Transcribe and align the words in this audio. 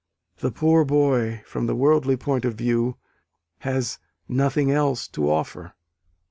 The 0.39 0.49
poor 0.49 0.83
boy, 0.83 1.43
from 1.45 1.69
a 1.69 1.75
worldly 1.75 2.17
point 2.17 2.43
of 2.43 2.55
view, 2.55 2.97
has 3.59 3.99
"nothing 4.27 4.71
else" 4.71 5.07
to 5.09 5.29
offer. 5.29 5.73